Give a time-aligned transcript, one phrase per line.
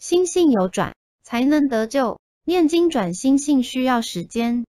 [0.00, 2.18] 心性有转才能得救。
[2.44, 4.64] 念经转心性需要时间。